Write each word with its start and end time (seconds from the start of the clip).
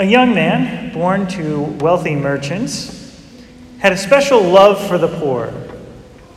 A 0.00 0.04
young 0.04 0.34
man, 0.34 0.94
born 0.94 1.26
to 1.26 1.60
wealthy 1.78 2.14
merchants, 2.14 3.22
had 3.80 3.92
a 3.92 3.98
special 3.98 4.40
love 4.40 4.82
for 4.88 4.96
the 4.96 5.08
poor, 5.08 5.52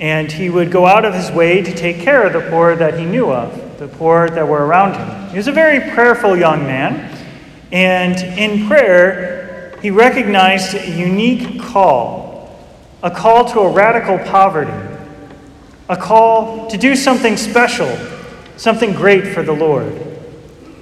and 0.02 0.29
he 0.29 0.50
would 0.50 0.70
go 0.70 0.86
out 0.86 1.05
of 1.05 1.13
his 1.13 1.32
way 1.32 1.62
to 1.62 1.73
take 1.73 2.02
care 2.02 2.28
of 2.28 2.34
the 2.34 2.41
poor 2.49 2.76
that 2.76 2.99
he 2.99 3.05
knew 3.05 3.31
of, 3.31 3.79
the 3.79 3.88
poor 3.88 4.29
that 4.29 4.46
were 4.46 4.65
around 4.65 4.96
him. 4.96 5.29
He 5.29 5.38
was 5.38 5.47
a 5.47 5.54
very 5.54 5.80
prayerful 5.91 6.36
young 6.36 6.63
man, 6.63 7.18
and 7.71 8.18
in 8.38 8.68
prayer, 8.68 9.80
he 9.82 9.91
recognized 9.91 10.75
a 10.75 10.91
unique 10.91 11.61
call, 11.61 12.59
a 13.02 13.09
call 13.09 13.45
to 13.45 13.61
a 13.61 13.71
radical 13.71 14.20
poverty, 14.30 14.73
a 15.88 15.95
call 15.95 16.68
to 16.68 16.77
do 16.77 16.98
something 16.98 17.38
special, 17.38 17.98
something 18.57 18.91
great 18.91 19.27
for 19.27 19.41
the 19.41 19.54
Lord. 19.54 20.05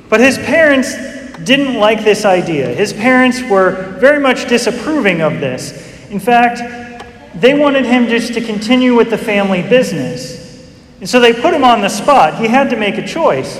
But 0.09 0.19
his 0.19 0.39
parents 0.39 1.20
didn't 1.43 1.75
like 1.75 2.03
this 2.03 2.25
idea. 2.25 2.67
His 2.67 2.93
parents 2.93 3.41
were 3.41 3.97
very 3.99 4.19
much 4.19 4.47
disapproving 4.47 5.21
of 5.21 5.39
this. 5.39 6.09
In 6.09 6.19
fact, 6.19 6.61
they 7.35 7.53
wanted 7.53 7.85
him 7.85 8.07
just 8.07 8.33
to 8.33 8.41
continue 8.41 8.95
with 8.95 9.09
the 9.09 9.17
family 9.17 9.61
business. 9.61 10.39
And 10.99 11.09
so 11.09 11.19
they 11.19 11.33
put 11.33 11.53
him 11.53 11.63
on 11.63 11.81
the 11.81 11.89
spot. 11.89 12.35
He 12.35 12.47
had 12.47 12.69
to 12.69 12.75
make 12.75 12.97
a 12.97 13.07
choice. 13.07 13.59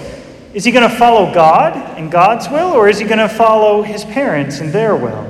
Is 0.54 0.66
he 0.66 0.72
going 0.72 0.88
to 0.88 0.96
follow 0.96 1.34
God 1.34 1.76
and 1.98 2.12
God's 2.12 2.50
will, 2.50 2.74
or 2.74 2.90
is 2.90 3.00
he 3.00 3.06
going 3.06 3.20
to 3.20 3.30
follow 3.30 3.82
his 3.82 4.04
parents 4.04 4.60
and 4.60 4.72
their 4.72 4.96
will? 4.96 5.28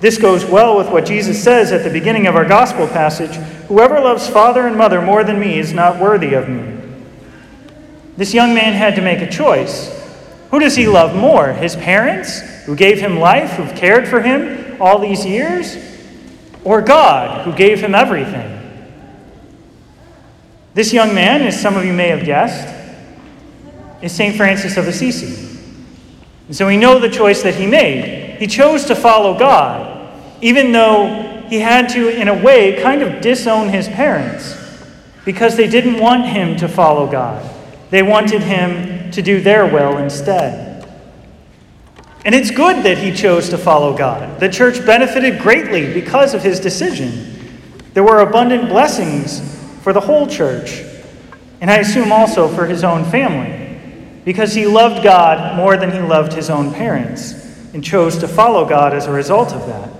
This 0.00 0.16
goes 0.16 0.46
well 0.46 0.78
with 0.78 0.88
what 0.88 1.04
Jesus 1.04 1.42
says 1.42 1.72
at 1.72 1.84
the 1.84 1.90
beginning 1.90 2.26
of 2.26 2.34
our 2.34 2.46
gospel 2.46 2.86
passage 2.86 3.34
Whoever 3.68 4.00
loves 4.00 4.28
father 4.28 4.66
and 4.66 4.76
mother 4.76 5.00
more 5.00 5.22
than 5.22 5.38
me 5.38 5.58
is 5.58 5.72
not 5.72 6.00
worthy 6.00 6.34
of 6.34 6.48
me. 6.48 6.76
This 8.16 8.34
young 8.34 8.52
man 8.52 8.72
had 8.72 8.96
to 8.96 9.02
make 9.02 9.20
a 9.20 9.30
choice. 9.30 9.99
Who 10.50 10.58
does 10.58 10.76
he 10.76 10.88
love 10.88 11.14
more? 11.14 11.52
His 11.52 11.76
parents, 11.76 12.40
who 12.64 12.74
gave 12.74 13.00
him 13.00 13.18
life, 13.18 13.52
who've 13.52 13.74
cared 13.74 14.08
for 14.08 14.20
him 14.20 14.80
all 14.80 14.98
these 14.98 15.24
years? 15.24 15.76
Or 16.64 16.82
God, 16.82 17.44
who 17.44 17.52
gave 17.52 17.80
him 17.80 17.94
everything? 17.94 18.56
This 20.74 20.92
young 20.92 21.14
man, 21.14 21.42
as 21.42 21.60
some 21.60 21.76
of 21.76 21.84
you 21.84 21.92
may 21.92 22.08
have 22.08 22.24
guessed, 22.24 22.74
is 24.02 24.12
St. 24.12 24.36
Francis 24.36 24.76
of 24.76 24.88
Assisi. 24.88 25.58
And 26.46 26.56
so 26.56 26.66
we 26.66 26.76
know 26.76 26.98
the 26.98 27.08
choice 27.08 27.42
that 27.42 27.54
he 27.54 27.66
made. 27.66 28.36
He 28.38 28.46
chose 28.46 28.84
to 28.86 28.94
follow 28.94 29.38
God, 29.38 30.12
even 30.40 30.72
though 30.72 31.44
he 31.48 31.60
had 31.60 31.88
to, 31.90 32.08
in 32.08 32.28
a 32.28 32.42
way, 32.42 32.80
kind 32.82 33.02
of 33.02 33.20
disown 33.20 33.68
his 33.68 33.88
parents 33.88 34.56
because 35.24 35.56
they 35.56 35.68
didn't 35.68 35.98
want 35.98 36.26
him 36.26 36.56
to 36.56 36.68
follow 36.68 37.06
God. 37.06 37.48
They 37.90 38.02
wanted 38.02 38.42
him 38.42 38.99
to 39.12 39.22
do 39.22 39.40
their 39.40 39.66
will 39.66 39.98
instead. 39.98 40.68
And 42.24 42.34
it's 42.34 42.50
good 42.50 42.84
that 42.84 42.98
he 42.98 43.12
chose 43.14 43.48
to 43.48 43.58
follow 43.58 43.96
God. 43.96 44.40
The 44.40 44.48
church 44.48 44.84
benefited 44.84 45.40
greatly 45.40 45.92
because 45.92 46.34
of 46.34 46.42
his 46.42 46.60
decision. 46.60 47.26
There 47.94 48.04
were 48.04 48.20
abundant 48.20 48.68
blessings 48.68 49.40
for 49.82 49.92
the 49.92 50.00
whole 50.00 50.26
church, 50.26 50.82
and 51.60 51.70
I 51.70 51.78
assume 51.78 52.12
also 52.12 52.46
for 52.46 52.66
his 52.66 52.84
own 52.84 53.04
family, 53.04 53.78
because 54.24 54.54
he 54.54 54.66
loved 54.66 55.02
God 55.02 55.56
more 55.56 55.76
than 55.76 55.90
he 55.90 56.00
loved 56.00 56.34
his 56.34 56.50
own 56.50 56.74
parents 56.74 57.32
and 57.72 57.82
chose 57.82 58.18
to 58.18 58.28
follow 58.28 58.68
God 58.68 58.92
as 58.92 59.06
a 59.06 59.12
result 59.12 59.52
of 59.52 59.66
that. 59.66 59.90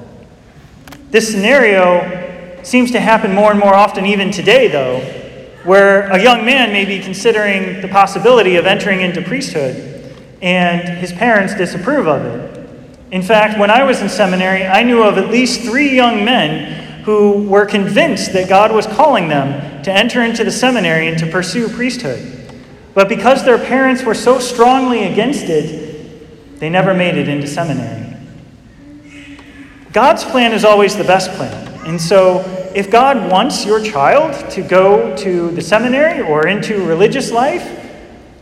This 1.10 1.30
scenario 1.30 2.62
seems 2.62 2.90
to 2.92 3.00
happen 3.00 3.34
more 3.34 3.50
and 3.50 3.58
more 3.58 3.74
often, 3.74 4.04
even 4.04 4.30
today, 4.30 4.68
though, 4.68 5.19
where 5.64 6.08
a 6.10 6.22
young 6.22 6.44
man 6.44 6.72
may 6.72 6.84
be 6.84 7.00
considering 7.00 7.80
the 7.80 7.88
possibility 7.88 8.56
of 8.56 8.66
entering 8.66 9.00
into 9.00 9.20
priesthood 9.22 9.90
and 10.42 10.88
his 10.98 11.12
parents 11.12 11.54
disapprove 11.54 12.06
of 12.06 12.24
it. 12.24 12.68
In 13.10 13.22
fact, 13.22 13.58
when 13.58 13.70
I 13.70 13.84
was 13.84 14.00
in 14.00 14.08
seminary, 14.08 14.64
I 14.64 14.82
knew 14.82 15.02
of 15.02 15.18
at 15.18 15.30
least 15.30 15.62
three 15.62 15.94
young 15.94 16.24
men 16.24 17.02
who 17.02 17.42
were 17.48 17.66
convinced 17.66 18.32
that 18.32 18.48
God 18.48 18.72
was 18.72 18.86
calling 18.86 19.28
them 19.28 19.82
to 19.82 19.92
enter 19.92 20.22
into 20.22 20.44
the 20.44 20.50
seminary 20.50 21.08
and 21.08 21.18
to 21.18 21.26
pursue 21.26 21.68
priesthood. 21.68 22.36
But 22.94 23.08
because 23.08 23.44
their 23.44 23.58
parents 23.58 24.02
were 24.02 24.14
so 24.14 24.38
strongly 24.38 25.04
against 25.04 25.44
it, 25.44 26.58
they 26.58 26.68
never 26.68 26.94
made 26.94 27.16
it 27.16 27.28
into 27.28 27.46
seminary. 27.46 28.16
God's 29.92 30.24
plan 30.24 30.52
is 30.52 30.64
always 30.64 30.96
the 30.96 31.04
best 31.04 31.30
plan. 31.32 31.80
And 31.86 32.00
so, 32.00 32.42
if 32.74 32.90
God 32.90 33.30
wants 33.30 33.64
your 33.64 33.82
child 33.82 34.50
to 34.50 34.62
go 34.62 35.16
to 35.16 35.50
the 35.50 35.62
seminary 35.62 36.20
or 36.22 36.46
into 36.46 36.84
religious 36.86 37.30
life, 37.30 37.78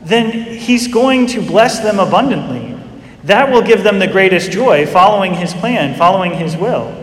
then 0.02 0.30
He's 0.58 0.88
going 0.88 1.26
to 1.28 1.42
bless 1.42 1.80
them 1.80 1.98
abundantly. 1.98 2.78
That 3.24 3.50
will 3.50 3.62
give 3.62 3.82
them 3.82 3.98
the 3.98 4.06
greatest 4.06 4.50
joy, 4.50 4.86
following 4.86 5.34
His 5.34 5.54
plan, 5.54 5.96
following 5.96 6.34
His 6.34 6.56
will. 6.56 6.94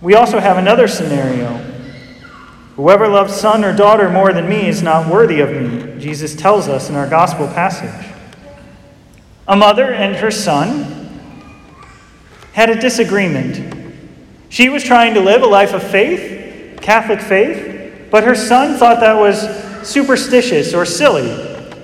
We 0.00 0.14
also 0.14 0.38
have 0.38 0.58
another 0.58 0.86
scenario. 0.86 1.56
Whoever 2.76 3.08
loves 3.08 3.34
son 3.34 3.64
or 3.64 3.74
daughter 3.74 4.08
more 4.08 4.32
than 4.32 4.48
me 4.48 4.68
is 4.68 4.82
not 4.82 5.12
worthy 5.12 5.40
of 5.40 5.50
me, 5.50 5.98
Jesus 6.00 6.36
tells 6.36 6.68
us 6.68 6.88
in 6.88 6.94
our 6.94 7.08
gospel 7.08 7.48
passage. 7.48 8.14
A 9.48 9.56
mother 9.56 9.92
and 9.92 10.14
her 10.16 10.30
son 10.30 10.94
had 12.52 12.70
a 12.70 12.78
disagreement. 12.78 13.77
She 14.48 14.68
was 14.68 14.82
trying 14.82 15.14
to 15.14 15.20
live 15.20 15.42
a 15.42 15.46
life 15.46 15.74
of 15.74 15.82
faith, 15.82 16.80
Catholic 16.80 17.20
faith, 17.20 18.08
but 18.10 18.24
her 18.24 18.34
son 18.34 18.78
thought 18.78 19.00
that 19.00 19.14
was 19.14 19.40
superstitious 19.86 20.72
or 20.72 20.84
silly. 20.84 21.28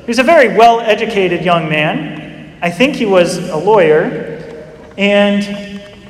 He 0.01 0.07
was 0.07 0.19
a 0.19 0.23
very 0.23 0.57
well 0.57 0.81
educated 0.81 1.45
young 1.45 1.69
man. 1.69 2.59
I 2.63 2.71
think 2.71 2.97
he 2.97 3.07
was 3.07 3.39
a 3.51 3.57
lawyer. 3.57 4.31
And 4.97 5.43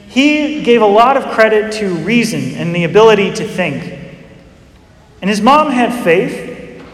he 0.09 0.63
gave 0.63 0.83
a 0.83 0.87
lot 0.87 1.17
of 1.17 1.33
credit 1.33 1.73
to 1.75 1.89
reason 1.97 2.55
and 2.55 2.75
the 2.75 2.85
ability 2.85 3.33
to 3.35 3.49
think. 3.49 3.99
And 5.21 5.29
his 5.29 5.41
mom 5.41 5.71
had 5.71 6.05
faith, 6.05 6.85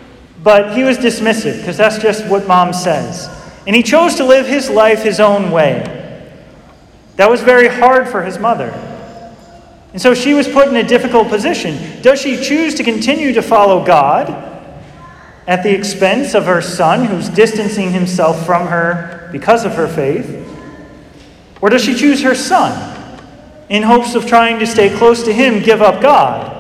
but 0.42 0.74
he 0.74 0.84
was 0.84 0.96
dismissive 0.96 1.58
because 1.58 1.76
that's 1.76 1.98
just 1.98 2.26
what 2.26 2.46
mom 2.46 2.72
says. 2.72 3.28
And 3.66 3.76
he 3.76 3.82
chose 3.82 4.14
to 4.14 4.24
live 4.24 4.46
his 4.46 4.70
life 4.70 5.02
his 5.02 5.20
own 5.20 5.50
way. 5.50 5.96
That 7.16 7.30
was 7.30 7.42
very 7.42 7.68
hard 7.68 8.08
for 8.08 8.22
his 8.22 8.38
mother. 8.38 8.72
And 9.92 10.00
so 10.00 10.14
she 10.14 10.34
was 10.34 10.46
put 10.46 10.68
in 10.68 10.76
a 10.76 10.82
difficult 10.82 11.28
position. 11.28 12.00
Does 12.02 12.20
she 12.20 12.42
choose 12.42 12.74
to 12.76 12.84
continue 12.84 13.32
to 13.32 13.42
follow 13.42 13.84
God 13.84 14.28
at 15.46 15.62
the 15.62 15.74
expense 15.74 16.34
of 16.34 16.46
her 16.46 16.62
son, 16.62 17.04
who's 17.04 17.28
distancing 17.28 17.90
himself 17.90 18.46
from 18.46 18.68
her 18.68 19.28
because 19.32 19.64
of 19.64 19.74
her 19.74 19.88
faith? 19.88 20.46
Or 21.60 21.68
does 21.70 21.84
she 21.84 21.94
choose 21.94 22.22
her 22.22 22.34
son 22.34 22.96
in 23.68 23.82
hopes 23.82 24.14
of 24.14 24.26
trying 24.26 24.60
to 24.60 24.66
stay 24.66 24.96
close 24.96 25.24
to 25.24 25.32
him, 25.32 25.62
give 25.62 25.82
up 25.82 26.00
God? 26.00 26.56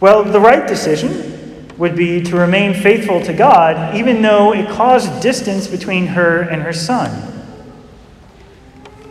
Well, 0.00 0.24
the 0.24 0.40
right 0.40 0.66
decision 0.66 1.68
would 1.78 1.96
be 1.96 2.22
to 2.22 2.36
remain 2.36 2.74
faithful 2.74 3.22
to 3.22 3.32
God, 3.32 3.96
even 3.96 4.20
though 4.20 4.52
it 4.52 4.68
caused 4.68 5.22
distance 5.22 5.66
between 5.66 6.08
her 6.08 6.42
and 6.42 6.60
her 6.62 6.72
son. 6.72 7.41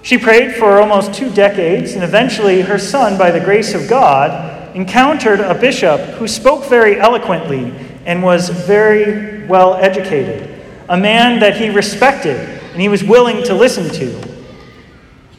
She 0.03 0.17
prayed 0.17 0.55
for 0.55 0.81
almost 0.81 1.13
two 1.13 1.31
decades, 1.31 1.93
and 1.93 2.03
eventually 2.03 2.61
her 2.61 2.79
son, 2.79 3.17
by 3.17 3.31
the 3.31 3.39
grace 3.39 3.73
of 3.73 3.87
God, 3.87 4.75
encountered 4.75 5.39
a 5.39 5.53
bishop 5.53 5.99
who 6.15 6.27
spoke 6.27 6.65
very 6.65 6.99
eloquently 6.99 7.73
and 8.05 8.23
was 8.23 8.49
very 8.49 9.45
well 9.45 9.75
educated, 9.75 10.63
a 10.89 10.97
man 10.97 11.39
that 11.39 11.57
he 11.57 11.69
respected 11.69 12.37
and 12.71 12.81
he 12.81 12.87
was 12.87 13.03
willing 13.03 13.43
to 13.43 13.53
listen 13.53 13.89
to. 13.89 14.31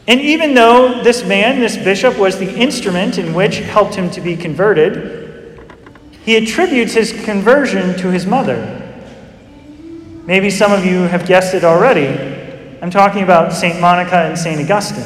And 0.07 0.21
even 0.21 0.55
though 0.55 1.03
this 1.03 1.25
man, 1.25 1.61
this 1.61 1.77
bishop, 1.77 2.19
was 2.19 2.39
the 2.39 2.55
instrument 2.55 3.19
in 3.19 3.35
which 3.35 3.59
helped 3.59 3.95
him 3.95 4.11
to 4.11 4.21
be 4.21 4.37
converted, 4.37 5.21
he 6.25 6.37
attributes 6.37 6.93
his 6.93 7.13
conversion 7.25 7.97
to 7.99 8.11
his 8.11 8.27
mother. 8.27 8.79
Maybe 10.27 10.51
some 10.51 10.73
of 10.73 10.85
you 10.85 11.03
have 11.03 11.27
guessed 11.27 11.55
it 11.55 11.65
already. 11.65 12.32
I'm 12.83 12.91
talking 12.91 13.23
about 13.23 13.53
St. 13.53 13.81
Monica 13.81 14.17
and 14.17 14.37
St. 14.37 14.61
Augustine. 14.61 15.05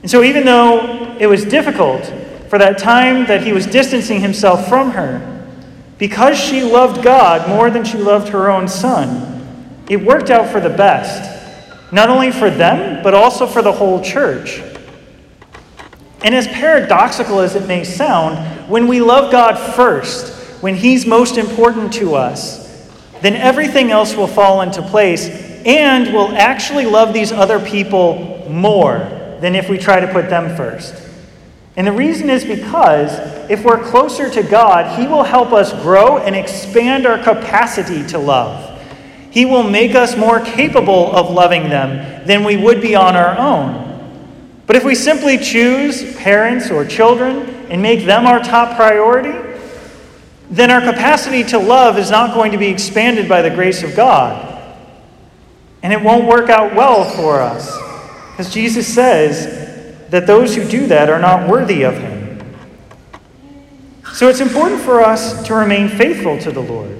And 0.00 0.10
so, 0.10 0.22
even 0.22 0.46
though 0.46 1.14
it 1.20 1.26
was 1.26 1.44
difficult 1.44 2.06
for 2.48 2.58
that 2.58 2.78
time 2.78 3.26
that 3.26 3.42
he 3.42 3.52
was 3.52 3.66
distancing 3.66 4.18
himself 4.18 4.66
from 4.66 4.92
her, 4.92 5.46
because 5.98 6.38
she 6.38 6.62
loved 6.62 7.04
God 7.04 7.46
more 7.50 7.70
than 7.70 7.84
she 7.84 7.98
loved 7.98 8.28
her 8.28 8.50
own 8.50 8.66
son, 8.66 9.46
it 9.90 9.98
worked 9.98 10.30
out 10.30 10.50
for 10.50 10.58
the 10.58 10.70
best, 10.70 11.92
not 11.92 12.08
only 12.08 12.32
for 12.32 12.48
them, 12.48 13.02
but 13.02 13.12
also 13.12 13.46
for 13.46 13.60
the 13.60 13.72
whole 13.72 14.00
church. 14.02 14.62
And 16.22 16.34
as 16.34 16.48
paradoxical 16.48 17.40
as 17.40 17.56
it 17.56 17.68
may 17.68 17.84
sound, 17.84 18.70
when 18.70 18.88
we 18.88 19.02
love 19.02 19.30
God 19.30 19.58
first, 19.74 20.32
when 20.62 20.76
He's 20.76 21.04
most 21.04 21.36
important 21.36 21.92
to 21.94 22.14
us, 22.14 22.64
then 23.20 23.36
everything 23.36 23.90
else 23.90 24.14
will 24.16 24.26
fall 24.26 24.62
into 24.62 24.80
place 24.80 25.43
and 25.64 26.12
will 26.12 26.32
actually 26.32 26.86
love 26.86 27.12
these 27.12 27.32
other 27.32 27.58
people 27.58 28.46
more 28.50 28.98
than 29.40 29.54
if 29.54 29.68
we 29.68 29.78
try 29.78 30.00
to 30.00 30.06
put 30.12 30.28
them 30.28 30.56
first. 30.56 30.94
And 31.76 31.86
the 31.86 31.92
reason 31.92 32.30
is 32.30 32.44
because 32.44 33.10
if 33.50 33.64
we're 33.64 33.82
closer 33.82 34.30
to 34.30 34.42
God, 34.42 34.98
He 34.98 35.06
will 35.06 35.24
help 35.24 35.52
us 35.52 35.72
grow 35.82 36.18
and 36.18 36.36
expand 36.36 37.06
our 37.06 37.18
capacity 37.18 38.06
to 38.08 38.18
love. 38.18 38.70
He 39.30 39.44
will 39.44 39.68
make 39.68 39.96
us 39.96 40.16
more 40.16 40.38
capable 40.38 41.14
of 41.14 41.30
loving 41.30 41.68
them 41.68 42.24
than 42.26 42.44
we 42.44 42.56
would 42.56 42.80
be 42.80 42.94
on 42.94 43.16
our 43.16 43.36
own. 43.36 43.82
But 44.66 44.76
if 44.76 44.84
we 44.84 44.94
simply 44.94 45.36
choose 45.38 46.14
parents 46.16 46.70
or 46.70 46.84
children 46.84 47.48
and 47.68 47.82
make 47.82 48.04
them 48.06 48.26
our 48.26 48.38
top 48.38 48.76
priority, 48.76 49.36
then 50.50 50.70
our 50.70 50.80
capacity 50.80 51.42
to 51.44 51.58
love 51.58 51.98
is 51.98 52.10
not 52.10 52.34
going 52.34 52.52
to 52.52 52.58
be 52.58 52.68
expanded 52.68 53.28
by 53.28 53.42
the 53.42 53.50
grace 53.50 53.82
of 53.82 53.96
God. 53.96 54.53
And 55.84 55.92
it 55.92 56.02
won't 56.02 56.24
work 56.24 56.48
out 56.48 56.74
well 56.74 57.04
for 57.08 57.40
us. 57.40 57.70
Because 58.30 58.52
Jesus 58.52 58.92
says 58.92 60.08
that 60.08 60.26
those 60.26 60.56
who 60.56 60.66
do 60.66 60.86
that 60.88 61.10
are 61.10 61.20
not 61.20 61.48
worthy 61.48 61.82
of 61.84 61.96
Him. 61.96 62.42
So 64.14 64.28
it's 64.28 64.40
important 64.40 64.80
for 64.80 65.02
us 65.02 65.46
to 65.46 65.54
remain 65.54 65.88
faithful 65.88 66.38
to 66.38 66.50
the 66.50 66.62
Lord. 66.62 66.98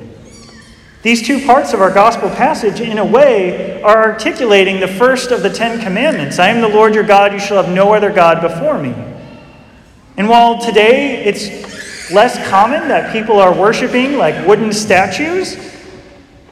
These 1.02 1.26
two 1.26 1.44
parts 1.44 1.72
of 1.72 1.80
our 1.80 1.92
gospel 1.92 2.28
passage, 2.28 2.80
in 2.80 2.98
a 2.98 3.04
way, 3.04 3.82
are 3.82 4.10
articulating 4.10 4.80
the 4.80 4.88
first 4.88 5.30
of 5.30 5.42
the 5.42 5.50
Ten 5.50 5.80
Commandments 5.80 6.38
I 6.38 6.48
am 6.48 6.60
the 6.60 6.68
Lord 6.68 6.94
your 6.94 7.04
God, 7.04 7.32
you 7.32 7.38
shall 7.38 7.62
have 7.62 7.74
no 7.74 7.94
other 7.94 8.12
God 8.12 8.40
before 8.40 8.78
me. 8.78 8.94
And 10.16 10.28
while 10.28 10.60
today 10.60 11.24
it's 11.24 12.10
less 12.10 12.46
common 12.48 12.88
that 12.88 13.12
people 13.12 13.40
are 13.40 13.52
worshiping 13.58 14.18
like 14.18 14.46
wooden 14.46 14.72
statues, 14.72 15.73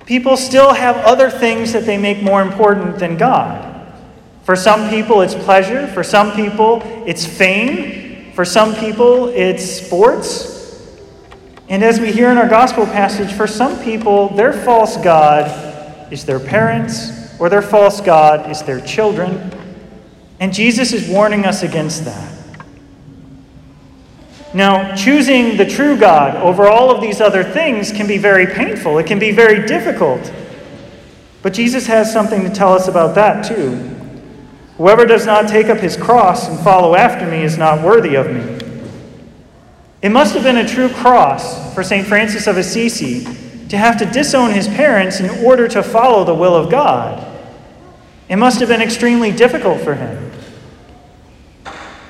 people 0.07 0.37
still 0.37 0.73
have 0.73 0.97
other 0.99 1.31
things 1.31 1.73
that 1.73 1.85
they 1.85 1.99
make 1.99 2.23
more 2.23 2.43
important 2.43 2.99
than 2.99 3.17
God. 3.17 3.71
For 4.45 4.57
some 4.57 4.91
people, 4.91 5.21
it's 5.21 5.35
pleasure. 5.35 5.87
For 5.87 6.03
some 6.03 6.33
people, 6.33 6.83
it's 7.07 7.25
fame. 7.25 8.33
For 8.33 8.45
some 8.45 8.75
people, 8.75 9.29
it's 9.29 9.65
sports. 9.65 10.51
And 11.69 11.83
as 11.83 12.01
we 12.01 12.13
hear 12.13 12.31
in 12.31 12.39
our 12.39 12.49
gospel 12.49 12.85
passage, 12.85 13.33
for 13.33 13.47
some 13.47 13.83
people, 13.83 14.29
their 14.31 14.53
false 14.53 14.97
God 14.97 16.13
is 16.13 16.25
their 16.25 16.41
parents, 16.41 17.39
or 17.39 17.49
their 17.49 17.63
false 17.63 18.01
God 18.01 18.51
is 18.51 18.63
their 18.63 18.81
children. 18.81 19.53
And 20.41 20.53
Jesus 20.53 20.93
is 20.93 21.09
warning 21.09 21.45
us 21.45 21.63
against 21.63 22.05
that. 22.05 22.42
Now, 24.55 24.95
choosing 24.95 25.57
the 25.57 25.65
true 25.65 25.97
God 25.97 26.37
over 26.37 26.69
all 26.69 26.91
of 26.91 27.01
these 27.01 27.21
other 27.21 27.43
things 27.43 27.91
can 27.91 28.07
be 28.07 28.19
very 28.19 28.47
painful, 28.47 28.99
it 28.99 29.07
can 29.07 29.19
be 29.19 29.33
very 29.33 29.67
difficult. 29.67 30.33
But 31.43 31.55
Jesus 31.55 31.87
has 31.87 32.13
something 32.13 32.45
to 32.45 32.51
tell 32.51 32.73
us 32.73 32.87
about 32.87 33.15
that, 33.15 33.45
too. 33.45 33.77
Whoever 34.77 35.07
does 35.07 35.27
not 35.27 35.49
take 35.49 35.67
up 35.67 35.79
his 35.79 35.97
cross 35.97 36.49
and 36.49 36.59
follow 36.61 36.95
after 36.95 37.27
me 37.27 37.43
is 37.43 37.57
not 37.57 37.85
worthy 37.85 38.15
of 38.15 38.31
me. 38.31 38.59
It 40.03 40.11
must 40.11 40.35
have 40.35 40.43
been 40.43 40.57
a 40.57 40.69
true 40.69 40.89
cross 40.89 41.73
for 41.75 41.83
St. 41.83 42.07
Francis 42.07 42.47
of 42.47 42.57
Assisi 42.57 43.25
to 43.69 43.79
have 43.79 43.97
to 43.99 44.07
disown 44.07 44.51
his 44.51 44.67
parents 44.69 45.21
in 45.21 45.31
order 45.45 45.69
to 45.69 45.83
follow 45.83 46.25
the 46.25 46.35
will 46.35 46.55
of 46.55 46.71
God. 46.71 47.27
It 48.29 48.37
must 48.37 48.61
have 48.61 48.69
been 48.69 48.83
extremely 48.83 49.31
difficult 49.31 49.81
for 49.81 49.95
him. 49.95 50.32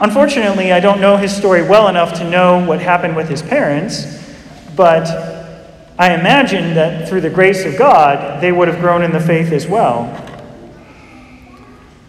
Unfortunately, 0.03 0.73
I 0.73 0.81
don't 0.81 1.01
know 1.01 1.17
his 1.17 1.33
story 1.35 1.63
well 1.63 1.87
enough 1.87 2.15
to 2.15 2.29
know 2.29 2.67
what 2.67 2.81
happened 2.81 3.15
with 3.15 3.29
his 3.29 3.41
parents, 3.41 4.21
but 4.75 5.07
I 5.97 6.15
imagine 6.15 6.75
that 6.75 7.09
through 7.09 7.21
the 7.21 7.31
grace 7.31 7.65
of 7.65 7.79
God, 7.79 8.43
they 8.43 8.51
would 8.51 8.67
have 8.67 8.81
grown 8.81 9.05
in 9.05 9.13
the 9.13 9.21
faith 9.21 9.53
as 9.53 9.69
well. 9.69 10.11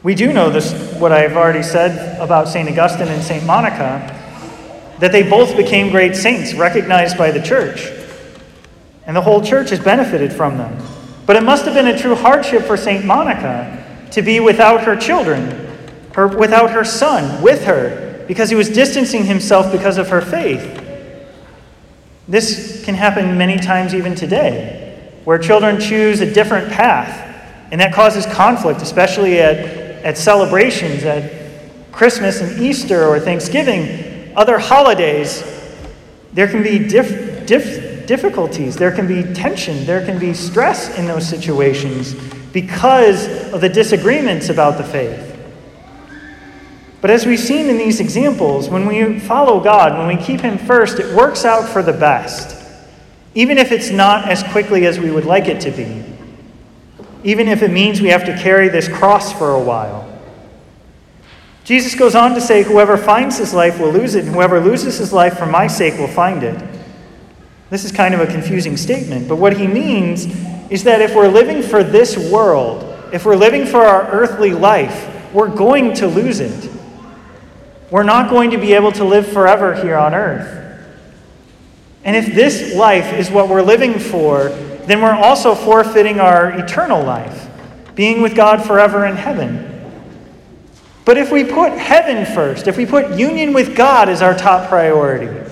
We 0.02 0.16
do 0.16 0.34
know 0.34 0.50
this, 0.50 0.74
what 0.96 1.12
I've 1.12 1.38
already 1.38 1.62
said 1.62 2.20
about 2.20 2.48
St. 2.48 2.68
Augustine 2.68 3.10
and 3.10 3.22
St. 3.22 3.46
Monica 3.46 4.10
that 4.98 5.12
they 5.12 5.22
both 5.22 5.56
became 5.56 5.92
great 5.92 6.16
saints, 6.16 6.56
recognized 6.56 7.16
by 7.16 7.30
the 7.30 7.44
church. 7.44 7.92
And 9.06 9.16
the 9.16 9.22
whole 9.22 9.44
church 9.44 9.70
has 9.70 9.80
benefited 9.80 10.34
from 10.34 10.58
them. 10.58 10.76
But 11.28 11.36
it 11.36 11.44
must 11.44 11.64
have 11.66 11.76
been 11.76 11.88
a 11.88 12.00
true 12.00 12.16
hardship 12.16 12.64
for 12.64 12.76
St. 12.76 13.06
Monica 13.06 14.08
to 14.10 14.24
be 14.24 14.40
without 14.40 14.84
her 14.84 14.96
children, 14.96 15.63
her, 16.14 16.28
without 16.28 16.72
her 16.72 16.84
son 16.84 17.42
with 17.42 17.66
her, 17.66 18.24
because 18.28 18.50
he 18.50 18.56
was 18.56 18.70
distancing 18.70 19.26
himself 19.26 19.72
because 19.72 19.98
of 19.98 20.10
her 20.10 20.22
faith. 20.22 20.82
This 22.28 22.84
can 22.86 22.96
happen 22.96 23.38
many 23.38 23.58
times 23.58 23.94
even 23.94 24.16
today, 24.16 25.12
where 25.26 25.38
children 25.38 25.80
choose 25.80 26.22
a 26.22 26.32
different 26.32 26.72
path, 26.72 27.30
and 27.72 27.82
that 27.82 27.94
causes 27.94 28.26
conflict, 28.26 28.82
especially 28.82 29.40
at, 29.40 29.58
at 30.06 30.18
celebrations, 30.18 31.04
at 31.04 31.92
Christmas 31.92 32.42
and 32.42 32.62
Easter 32.62 33.06
or 33.06 33.20
Thanksgiving 33.20 34.34
other 34.36 34.58
holidays, 34.58 35.44
there 36.34 36.48
can 36.48 36.64
be 36.64 36.80
dif- 36.80 37.46
dif- 37.46 38.08
difficulties, 38.08 38.76
there 38.76 38.92
can 38.92 39.08
be 39.08 39.24
tension, 39.34 39.86
there 39.86 40.04
can 40.06 40.18
be 40.18 40.34
stress 40.34 40.98
in 40.98 41.06
those 41.06 41.28
situations 41.28 42.16
because 42.52 43.28
of 43.54 43.62
the 43.62 43.70
disagreements 43.70 44.50
about 44.50 44.78
the 44.78 44.84
faith. 44.84 45.33
But 47.04 47.10
as 47.10 47.26
we've 47.26 47.38
seen 47.38 47.70
in 47.70 47.78
these 47.78 48.00
examples, 48.00 48.70
when 48.70 48.86
we 48.86 49.20
follow 49.20 49.60
God, 49.60 49.98
when 49.98 50.08
we 50.08 50.24
keep 50.24 50.40
Him 50.40 50.58
first, 50.58 51.00
it 51.00 51.14
works 51.14 51.44
out 51.44 51.68
for 51.68 51.84
the 51.84 51.92
best, 51.92 52.66
even 53.36 53.58
if 53.58 53.74
it's 53.74 53.90
not 53.90 54.30
as 54.30 54.42
quickly 54.42 54.86
as 54.86 55.02
we 55.02 55.12
would 55.12 55.26
like 55.26 55.50
it 55.50 55.60
to 55.64 55.72
be, 55.72 56.02
even 57.26 57.50
if 57.50 57.62
it 57.62 57.72
means 57.72 58.00
we 58.00 58.08
have 58.08 58.24
to 58.24 58.38
carry 58.38 58.70
this 58.70 58.88
cross 58.88 59.34
for 59.34 59.52
a 59.52 59.60
while. 59.62 60.10
Jesus 61.66 61.94
goes 61.94 62.16
on 62.16 62.36
to 62.36 62.40
say, 62.40 62.64
Whoever 62.64 62.96
finds 62.96 63.38
his 63.38 63.54
life 63.54 63.82
will 63.82 63.92
lose 63.92 64.16
it, 64.16 64.24
and 64.24 64.34
whoever 64.34 64.62
loses 64.62 64.98
his 64.98 65.12
life 65.12 65.38
for 65.38 65.46
my 65.46 65.68
sake 65.68 66.00
will 66.00 66.08
find 66.08 66.42
it. 66.42 66.64
This 67.70 67.84
is 67.84 67.92
kind 67.92 68.14
of 68.14 68.22
a 68.22 68.28
confusing 68.28 68.78
statement, 68.78 69.28
but 69.28 69.36
what 69.36 69.58
he 69.58 69.68
means 69.68 70.26
is 70.72 70.86
that 70.86 71.02
if 71.02 71.14
we're 71.14 71.28
living 71.28 71.64
for 71.64 71.84
this 71.84 72.16
world, 72.32 72.98
if 73.12 73.26
we're 73.26 73.36
living 73.36 73.66
for 73.66 73.82
our 73.82 74.10
earthly 74.10 74.54
life, 74.54 75.34
we're 75.34 75.54
going 75.54 75.94
to 75.96 76.08
lose 76.08 76.40
it. 76.40 76.70
We're 77.94 78.02
not 78.02 78.32
going 78.32 78.50
to 78.50 78.58
be 78.58 78.74
able 78.74 78.92
to 78.94 79.04
live 79.04 79.28
forever 79.28 79.76
here 79.76 79.96
on 79.96 80.16
earth. 80.16 80.84
And 82.04 82.16
if 82.16 82.34
this 82.34 82.74
life 82.74 83.14
is 83.14 83.30
what 83.30 83.50
we're 83.50 83.62
living 83.62 84.00
for, 84.00 84.50
then 84.50 85.00
we're 85.00 85.14
also 85.14 85.54
forfeiting 85.54 86.20
our 86.20 86.60
eternal 86.60 87.04
life, 87.04 87.48
being 87.94 88.24
with 88.24 88.36
God 88.36 88.66
forever 88.66 89.06
in 89.06 89.16
heaven. 89.16 89.70
But 91.06 91.20
if 91.20 91.32
we 91.32 91.44
put 91.44 91.74
heaven 91.74 92.26
first, 92.34 92.68
if 92.68 92.78
we 92.78 92.88
put 92.88 93.16
union 93.16 93.54
with 93.54 93.76
God 93.76 94.10
as 94.10 94.24
our 94.24 94.34
top 94.34 94.70
priority, 94.70 95.48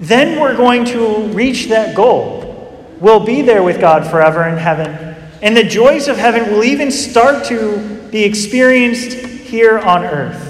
then 0.00 0.40
we're 0.40 0.56
going 0.56 0.86
to 0.86 1.28
reach 1.34 1.66
that 1.66 1.94
goal. 1.94 2.96
We'll 2.98 3.26
be 3.26 3.42
there 3.42 3.62
with 3.62 3.78
God 3.78 4.06
forever 4.06 4.48
in 4.48 4.56
heaven. 4.56 5.14
And 5.42 5.54
the 5.54 5.64
joys 5.64 6.08
of 6.08 6.16
heaven 6.16 6.50
will 6.50 6.64
even 6.64 6.90
start 6.90 7.44
to 7.48 8.08
be 8.10 8.24
experienced 8.24 9.12
here 9.18 9.78
on 9.78 10.02
earth. 10.02 10.45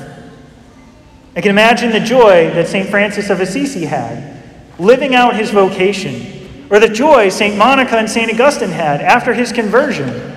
I 1.36 1.40
can 1.42 1.50
imagine 1.50 1.92
the 1.92 2.00
joy 2.00 2.50
that 2.50 2.66
St. 2.66 2.88
Francis 2.88 3.30
of 3.30 3.40
Assisi 3.40 3.84
had, 3.84 4.42
living 4.78 5.14
out 5.14 5.36
his 5.36 5.50
vocation, 5.50 6.66
or 6.70 6.80
the 6.80 6.88
joy 6.88 7.28
St. 7.28 7.56
Monica 7.56 7.96
and 7.98 8.10
St. 8.10 8.32
Augustine 8.32 8.70
had 8.70 9.00
after 9.00 9.34
his 9.34 9.52
conversion 9.52 10.36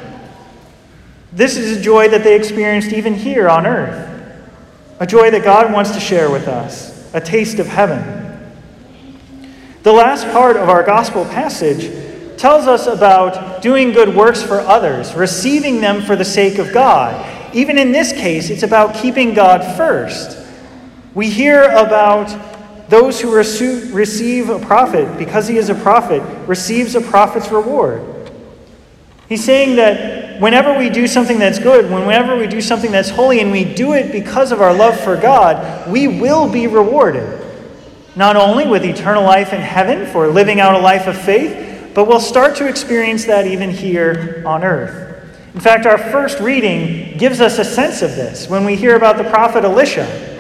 this 1.32 1.58
is 1.58 1.78
a 1.78 1.82
joy 1.82 2.08
that 2.10 2.24
they 2.24 2.36
experienced 2.36 2.92
even 2.92 3.14
here 3.14 3.50
on 3.50 3.68
earth, 3.68 4.08
a 5.00 5.06
joy 5.06 5.30
that 5.30 5.44
God 5.44 5.72
wants 5.72 5.92
to 5.92 6.00
share 6.00 6.32
with 6.32 6.48
us, 6.48 7.14
a 7.14 7.22
taste 7.22 7.60
of 7.60 7.68
heaven. 7.68 8.02
The 9.84 9.94
last 9.94 10.26
part 10.32 10.58
of 10.58 10.70
our 10.70 10.84
gospel 10.84 11.26
passage 11.26 12.38
tells 12.38 12.68
us 12.68 12.88
about 12.88 13.62
doing 13.62 13.92
good 13.92 14.16
works 14.16 14.42
for 14.42 14.60
others, 14.62 15.14
receiving 15.14 15.82
them 15.82 16.02
for 16.02 16.16
the 16.16 16.26
sake 16.26 16.58
of 16.58 16.74
God. 16.74 17.56
Even 17.56 17.78
in 17.78 17.92
this 17.92 18.12
case, 18.12 18.50
it's 18.50 18.64
about 18.64 18.96
keeping 18.96 19.34
God 19.34 19.78
first. 19.78 20.38
We 21.16 21.30
hear 21.30 21.64
about 21.64 22.90
those 22.90 23.22
who 23.22 23.36
receive 23.36 24.50
a 24.50 24.60
prophet 24.60 25.18
because 25.18 25.48
he 25.48 25.58
is 25.58 25.70
a 25.70 25.76
prophet, 25.76 26.22
receives 26.48 26.96
a 26.96 27.02
prophet's 27.02 27.52
reward. 27.52 28.32
He's 29.28 29.44
saying 29.44 29.76
that 29.76 30.42
whenever 30.42 30.78
we 30.78 30.90
do 30.90 31.08
something 31.08 31.38
that's 31.38 31.60
good, 31.60 31.92
whenever 31.92 32.36
we 32.36 32.48
do 32.48 32.62
something 32.62 32.92
that's 32.92 33.10
holy, 33.10 33.42
and 33.42 33.52
we 33.52 33.64
do 33.64 33.94
it 33.94 34.12
because 34.12 34.52
of 34.52 34.62
our 34.62 34.74
love 34.74 35.00
for 35.00 35.16
God, 35.16 35.92
we 35.92 36.08
will 36.08 36.50
be 36.52 36.66
rewarded. 36.66 37.40
Not 38.16 38.36
only 38.36 38.68
with 38.68 38.84
eternal 38.84 39.24
life 39.24 39.54
in 39.54 39.62
heaven 39.62 40.08
for 40.08 40.28
living 40.28 40.60
out 40.60 40.74
a 40.74 40.80
life 40.80 41.06
of 41.06 41.16
faith, 41.16 41.92
but 41.94 42.08
we'll 42.08 42.20
start 42.20 42.56
to 42.58 42.68
experience 42.68 43.26
that 43.26 43.46
even 43.46 43.70
here 43.70 44.42
on 44.46 44.64
earth. 44.64 45.08
In 45.54 45.60
fact, 45.60 45.86
our 45.86 45.98
first 45.98 46.40
reading 46.40 47.18
gives 47.18 47.40
us 47.40 47.60
a 47.60 47.66
sense 47.66 48.02
of 48.02 48.16
this 48.16 48.50
when 48.50 48.66
we 48.66 48.76
hear 48.76 48.96
about 48.96 49.18
the 49.18 49.26
prophet 49.26 49.64
Elisha. 49.64 50.38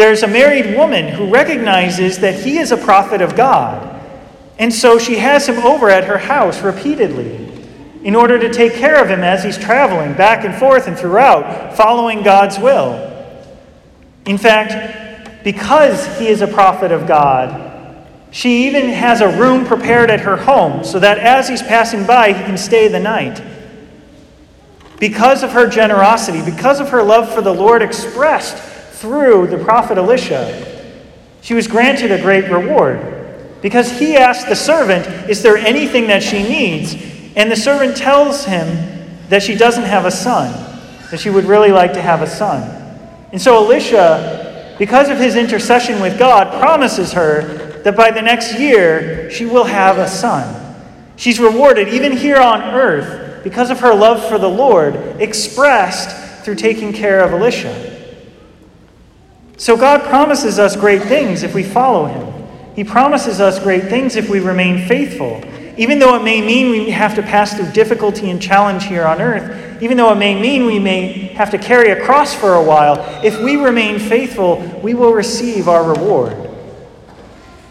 There's 0.00 0.22
a 0.22 0.28
married 0.28 0.78
woman 0.78 1.08
who 1.08 1.28
recognizes 1.28 2.20
that 2.20 2.42
he 2.42 2.56
is 2.56 2.72
a 2.72 2.78
prophet 2.78 3.20
of 3.20 3.36
God, 3.36 4.00
and 4.58 4.72
so 4.72 4.98
she 4.98 5.16
has 5.16 5.46
him 5.46 5.58
over 5.58 5.90
at 5.90 6.04
her 6.04 6.16
house 6.16 6.62
repeatedly 6.62 7.46
in 8.02 8.16
order 8.16 8.38
to 8.38 8.50
take 8.50 8.72
care 8.72 9.02
of 9.02 9.10
him 9.10 9.22
as 9.22 9.44
he's 9.44 9.58
traveling 9.58 10.14
back 10.14 10.42
and 10.46 10.54
forth 10.54 10.86
and 10.86 10.98
throughout, 10.98 11.76
following 11.76 12.22
God's 12.22 12.58
will. 12.58 12.94
In 14.24 14.38
fact, 14.38 15.44
because 15.44 16.06
he 16.18 16.28
is 16.28 16.40
a 16.40 16.48
prophet 16.48 16.92
of 16.92 17.06
God, 17.06 18.06
She 18.30 18.68
even 18.68 18.88
has 18.88 19.20
a 19.20 19.36
room 19.36 19.66
prepared 19.66 20.10
at 20.10 20.20
her 20.20 20.36
home 20.36 20.82
so 20.82 20.98
that 21.00 21.18
as 21.18 21.46
he's 21.46 21.62
passing 21.62 22.06
by, 22.06 22.32
he 22.32 22.44
can 22.44 22.56
stay 22.56 22.88
the 22.88 23.00
night. 23.00 23.42
Because 24.98 25.42
of 25.42 25.52
her 25.52 25.68
generosity, 25.68 26.40
because 26.42 26.80
of 26.80 26.88
her 26.88 27.02
love 27.02 27.34
for 27.34 27.42
the 27.42 27.52
Lord 27.52 27.82
expressed 27.82 28.69
through 29.00 29.46
the 29.46 29.56
prophet 29.56 29.96
Elisha, 29.96 30.66
she 31.40 31.54
was 31.54 31.66
granted 31.66 32.12
a 32.12 32.20
great 32.20 32.50
reward. 32.50 33.00
Because 33.62 33.98
he 33.98 34.16
asked 34.16 34.46
the 34.46 34.54
servant, 34.54 35.06
Is 35.28 35.42
there 35.42 35.56
anything 35.56 36.06
that 36.08 36.22
she 36.22 36.42
needs? 36.42 36.94
And 37.34 37.50
the 37.50 37.56
servant 37.56 37.96
tells 37.96 38.44
him 38.44 38.66
that 39.30 39.42
she 39.42 39.54
doesn't 39.54 39.84
have 39.84 40.04
a 40.04 40.10
son, 40.10 40.52
that 41.10 41.18
she 41.18 41.30
would 41.30 41.44
really 41.44 41.70
like 41.70 41.94
to 41.94 42.02
have 42.02 42.20
a 42.20 42.26
son. 42.26 42.62
And 43.32 43.40
so 43.40 43.64
Elisha, 43.64 44.76
because 44.78 45.08
of 45.08 45.16
his 45.16 45.34
intercession 45.34 46.00
with 46.00 46.18
God, 46.18 46.60
promises 46.60 47.12
her 47.12 47.80
that 47.82 47.96
by 47.96 48.10
the 48.10 48.20
next 48.20 48.58
year 48.58 49.30
she 49.30 49.46
will 49.46 49.64
have 49.64 49.96
a 49.96 50.08
son. 50.08 50.56
She's 51.16 51.40
rewarded, 51.40 51.88
even 51.88 52.12
here 52.12 52.38
on 52.38 52.60
earth, 52.62 53.42
because 53.44 53.70
of 53.70 53.80
her 53.80 53.94
love 53.94 54.26
for 54.28 54.36
the 54.36 54.48
Lord, 54.48 54.94
expressed 55.20 56.44
through 56.44 56.56
taking 56.56 56.92
care 56.92 57.20
of 57.20 57.32
Elisha. 57.32 57.89
So 59.60 59.76
God 59.76 60.04
promises 60.04 60.58
us 60.58 60.74
great 60.74 61.02
things 61.02 61.42
if 61.42 61.54
we 61.54 61.62
follow 61.62 62.06
him. 62.06 62.48
He 62.74 62.82
promises 62.82 63.42
us 63.42 63.58
great 63.58 63.90
things 63.90 64.16
if 64.16 64.30
we 64.30 64.40
remain 64.40 64.88
faithful. 64.88 65.42
Even 65.76 65.98
though 65.98 66.16
it 66.16 66.24
may 66.24 66.40
mean 66.40 66.70
we 66.70 66.88
have 66.88 67.14
to 67.16 67.22
pass 67.22 67.54
through 67.54 67.70
difficulty 67.72 68.30
and 68.30 68.40
challenge 68.40 68.86
here 68.86 69.04
on 69.04 69.20
earth, 69.20 69.82
even 69.82 69.98
though 69.98 70.10
it 70.12 70.16
may 70.16 70.40
mean 70.40 70.64
we 70.64 70.78
may 70.78 71.12
have 71.34 71.50
to 71.50 71.58
carry 71.58 71.90
a 71.90 72.02
cross 72.06 72.34
for 72.34 72.54
a 72.54 72.64
while, 72.64 72.96
if 73.22 73.38
we 73.42 73.56
remain 73.56 73.98
faithful, 73.98 74.60
we 74.82 74.94
will 74.94 75.12
receive 75.12 75.68
our 75.68 75.84
reward. 75.84 76.32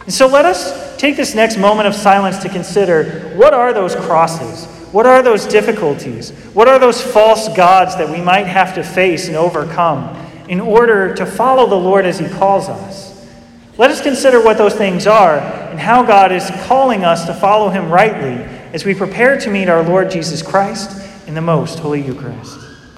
And 0.01 0.13
so 0.13 0.27
let 0.27 0.45
us 0.45 0.95
take 0.97 1.15
this 1.15 1.33
next 1.33 1.57
moment 1.57 1.87
of 1.87 1.95
silence 1.95 2.37
to 2.43 2.49
consider 2.49 3.35
what 3.35 3.55
are 3.55 3.73
those 3.73 3.95
crosses? 3.95 4.67
What 4.93 5.07
are 5.07 5.23
those 5.23 5.47
difficulties? 5.47 6.29
What 6.53 6.67
are 6.67 6.77
those 6.77 7.01
false 7.01 7.47
gods 7.57 7.95
that 7.95 8.07
we 8.07 8.21
might 8.21 8.45
have 8.45 8.75
to 8.75 8.83
face 8.83 9.27
and 9.27 9.35
overcome 9.35 10.18
in 10.49 10.59
order 10.59 11.13
to 11.13 11.25
follow 11.25 11.67
the 11.67 11.75
Lord 11.75 12.05
as 12.05 12.19
He 12.19 12.27
calls 12.27 12.67
us? 12.67 13.09
Let 13.77 13.91
us 13.91 14.01
consider 14.01 14.43
what 14.43 14.57
those 14.57 14.75
things 14.75 15.07
are 15.07 15.37
and 15.37 15.79
how 15.79 16.03
God 16.03 16.33
is 16.33 16.49
calling 16.65 17.05
us 17.05 17.25
to 17.27 17.33
follow 17.33 17.69
Him 17.69 17.89
rightly 17.89 18.43
as 18.73 18.83
we 18.83 18.93
prepare 18.93 19.39
to 19.39 19.49
meet 19.49 19.69
our 19.69 19.83
Lord 19.83 20.11
Jesus 20.11 20.41
Christ 20.41 21.01
in 21.27 21.33
the 21.33 21.41
most 21.41 21.79
holy 21.79 22.01
Eucharist. 22.01 22.68